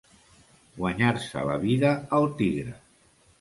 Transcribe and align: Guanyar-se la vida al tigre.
Guanyar-se 0.77 1.43
la 1.49 1.59
vida 1.67 1.93
al 2.21 2.27
tigre. 2.41 2.75